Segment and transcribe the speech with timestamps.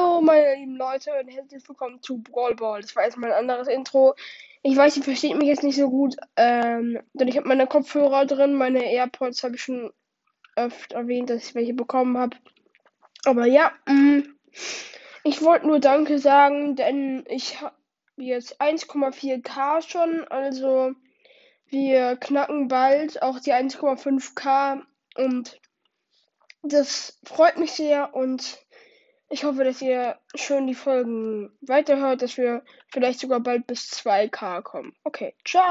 [0.00, 2.80] Hallo, meine lieben Leute und herzlich willkommen zu Brawl Ball.
[2.80, 4.14] Das war erstmal ein anderes Intro.
[4.62, 8.24] Ich weiß, ihr versteht mich jetzt nicht so gut, ähm, denn ich habe meine Kopfhörer
[8.24, 9.92] drin, meine AirPods habe ich schon
[10.56, 12.34] öfter erwähnt, dass ich welche bekommen habe.
[13.26, 14.34] Aber ja, mh, mm,
[15.24, 17.76] ich wollte nur Danke sagen, denn ich habe
[18.16, 20.92] jetzt 1,4k schon, also
[21.66, 24.80] wir knacken bald auch die 1,5k
[25.16, 25.60] und
[26.62, 28.58] das freut mich sehr und
[29.30, 34.60] ich hoffe, dass ihr schön die Folgen weiterhört, dass wir vielleicht sogar bald bis 2K
[34.62, 34.92] kommen.
[35.04, 35.64] Okay, ciao.